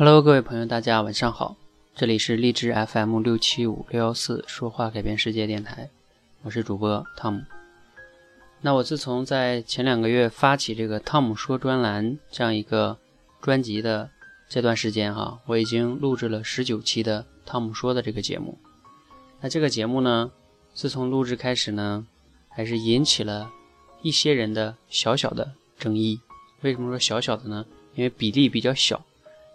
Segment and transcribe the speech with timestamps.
[0.00, 1.58] Hello，各位朋友，大家晚上好，
[1.94, 5.90] 这里是荔枝 FM 六七五六幺四说话改变世界电台，
[6.40, 7.42] 我是主播汤姆。
[8.62, 12.96] 那我自从在前两个月发起这个汤姆说专栏这样一个
[13.42, 14.08] 专辑的
[14.48, 18.56] 这段时间哈，我已经录制了十九期的汤姆说的这个节目。
[19.42, 20.32] 那这个节目呢，
[20.72, 22.06] 自从录制开始呢，
[22.48, 23.50] 还是引起了
[24.00, 26.18] 一些人的小小的争议。
[26.62, 27.66] 为什么说小小的呢？
[27.94, 29.04] 因为比例比较小。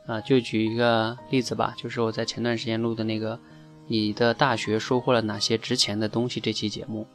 [0.06, 3.40] 啊，就举一个例子吧，就是我在前段时间录的那个
[3.88, 7.08] “你的大学收获了哪些值钱的东西”这期节目。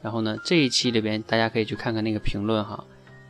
[0.00, 2.84] 然后呢，这一期里边大家可以去看看那个评论哈。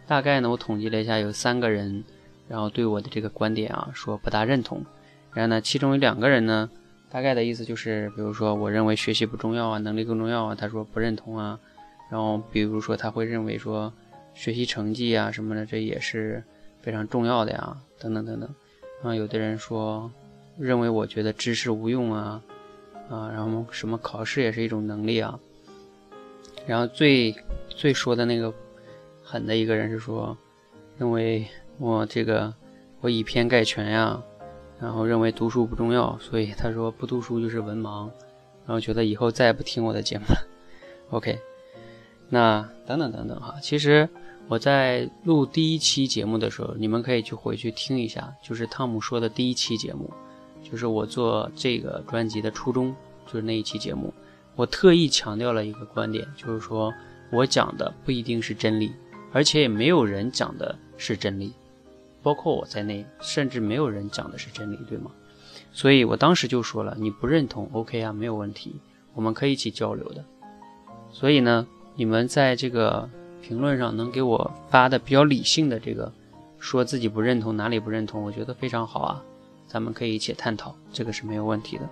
[0.06, 2.04] 大概呢，我统计了一下，有三个人，
[2.48, 4.84] 然后对我的这个观点啊说不大认同。
[5.32, 6.70] 然后呢，其中有两个人呢，
[7.10, 11.58] 大概的意思就是，比如说我认为学习不重要啊，能力更重要啊，他说不认同啊。
[12.10, 13.92] 然后比如说他会认为说
[14.34, 16.42] 学习成绩啊什么的，这也是
[16.80, 18.48] 非常重要的呀，等等等等。
[19.02, 20.10] 啊，有的人说，
[20.56, 22.40] 认为我觉得知识无用啊，
[23.10, 25.38] 啊，然后什么考试也是一种能力啊，
[26.66, 27.34] 然后最
[27.68, 28.54] 最说的那个
[29.22, 30.36] 狠的一个人是说，
[30.98, 31.44] 认为
[31.78, 32.54] 我这个
[33.00, 34.22] 我以偏概全呀，
[34.80, 38.08] 然后认为读书不重要，所以他说不读书就是文盲，
[38.64, 40.36] 然后觉得以后再也不听我的节目了。
[41.10, 41.38] OK，
[42.28, 44.08] 那等等等等哈，其实。
[44.48, 50.10] 我在录第一期节目的时候，你们可以去回去听一下，就是汤姆说的第一期节目，
[50.62, 52.94] 就是我做这个专辑的初衷，
[53.26, 54.12] 就是那一期节目，
[54.54, 56.92] 我特意强调了一个观点，就是说
[57.30, 58.92] 我讲的不一定是真理，
[59.32, 61.54] 而且也没有人讲的是真理，
[62.22, 65.10] 包括我在内，甚至没有人讲的是真理，对吗？
[65.72, 68.76] 所以我当时就说了，你不认同，OK 啊，没有问题，
[69.14, 70.22] 我们可以一起交流的。
[71.10, 73.08] 所以呢，你们在这个。
[73.52, 76.10] 评论上能给我发的比较理性的这个，
[76.58, 79.22] 说自己不认同哪里不认同，我觉得非常好啊，
[79.68, 81.86] 咱们可以一起探讨，这个是没有问题的。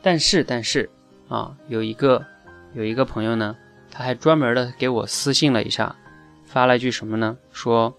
[0.00, 0.88] 但是但是
[1.28, 2.24] 啊，有一个
[2.72, 3.56] 有一个朋友呢，
[3.90, 5.96] 他还专门的给我私信了一下，
[6.44, 7.36] 发了一句什么呢？
[7.50, 7.92] 说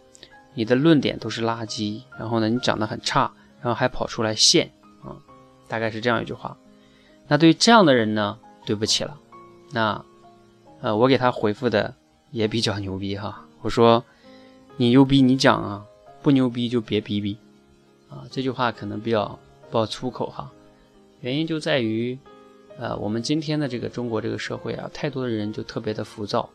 [0.53, 3.30] 你的论点都是垃圾，然后呢你讲的很差，
[3.62, 4.72] 然后还跑出来现
[5.03, 5.20] 啊，
[5.68, 6.56] 大概是这样一句话。
[7.28, 9.18] 那对于这样的人呢，对不起了，
[9.74, 10.02] 那
[10.80, 11.94] 呃我给他回复的。
[12.31, 14.03] 也比较牛逼哈，我说
[14.78, 15.86] 你牛逼你讲啊，
[16.22, 17.38] 不牛逼就别逼逼
[18.09, 18.24] 啊。
[18.31, 19.38] 这句话可能比较
[19.69, 20.52] 爆粗口哈，
[21.20, 22.18] 原因就在于，
[22.78, 26.50] 呃，我们今天的这个中国这个社会啊，太多的人就特别的浮躁，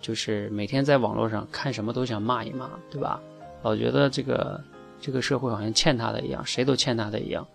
[0.00, 3.20] 就是每天在网络上看什么都想骂一骂，对吧？
[3.62, 4.60] 老觉得这个
[5.00, 7.46] 这个社会好像欠他的一样，谁都欠他的一样，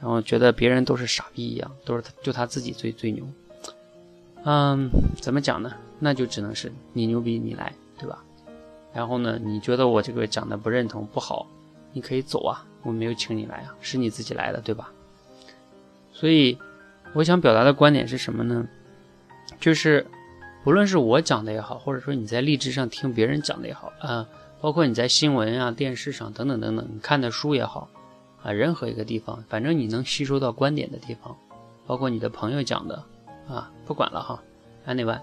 [0.00, 3.24] 然后觉得别人都是傻逼一样，都是他就他自己最最牛。
[4.44, 5.72] 嗯，怎么讲呢？
[5.98, 8.22] 那就只能是你牛逼，你来，对吧？
[8.92, 11.46] 然后呢，你觉得我这个讲的不认同不好，
[11.92, 14.90] 你可以走啊，我没有请你来啊，是你自己来的，对吧？
[16.12, 16.58] 所以
[17.14, 18.68] 我想表达的观点是什么呢？
[19.60, 20.04] 就是
[20.64, 24.26] 不论是我讲的也好，或者说你在励志上听别人讲的也好啊，
[24.60, 27.88] 包括你在新闻啊、电视上等等等等，你看的书也好
[28.42, 31.36] 啊，任何一个地方，反正你能吸收到观点的地方，
[31.86, 33.04] 包括你的朋友讲的
[33.48, 34.42] 啊，不管了哈
[34.86, 35.20] ，Anyway。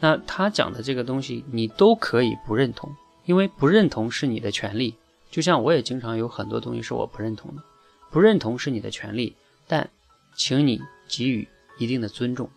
[0.00, 2.90] 那他讲的这个东西，你都可以不认同，
[3.26, 4.94] 因为不认同是你的权利。
[5.30, 7.62] 就像我也经常有很多东西是我不认同的，
[8.10, 9.36] 不认同是你的权利，
[9.68, 9.88] 但
[10.34, 11.46] 请你给予
[11.78, 12.48] 一定的尊重，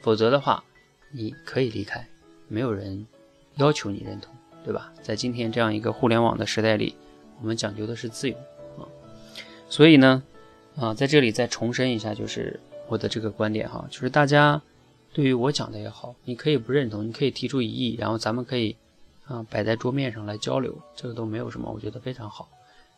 [0.00, 0.64] 否则的话，
[1.12, 2.08] 你可以离开，
[2.48, 3.06] 没有人
[3.56, 4.34] 要求你认同，
[4.64, 4.92] 对吧？
[5.02, 6.96] 在今天这样一个互联网的时代里，
[7.40, 8.36] 我们讲究的是自由
[8.78, 8.88] 啊。
[9.68, 10.22] 所以呢，
[10.74, 14.60] 啊，在这里再重申一下，就是我的这个观点哈，就是大家。
[15.14, 18.76] 对于我讲的也好，你可以不认同，你可以提出异议，然后咱们可以
[19.24, 22.48] 啊摆在桌面上来交流，这个都没有什么，我觉得非常好。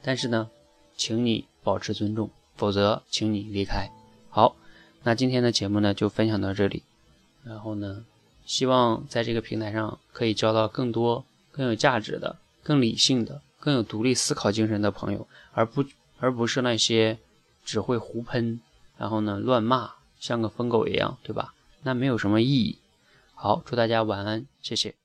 [0.03, 0.51] 但是呢，
[0.97, 3.89] 请你保持尊重，否则请你离开。
[4.29, 4.57] 好，
[5.05, 6.83] 那今天的节目呢就分享到这里，
[7.45, 8.05] 然后呢，
[8.45, 15.85] 希望在这个平台上可以交到更多更有价值的、更理性的、更有独立思考精神的朋友，而不
[16.19, 17.17] 而不是那些
[17.65, 18.61] 只会胡喷，
[19.01, 21.55] 然后呢乱骂，像个疯狗一样，对吧？
[21.85, 22.79] 那没有什么意义。
[23.35, 25.00] 好，祝大家晚安，谢谢。